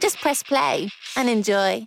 [0.00, 1.86] Just press play and enjoy.